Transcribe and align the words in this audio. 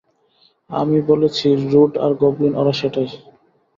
আমি 0.69 0.97
বলেছি 1.09 1.47
রুট 1.71 1.93
আর 1.97 2.11
গবলিন, 2.21 2.53
ওরা 2.55 2.73
সেটাই। 2.73 3.09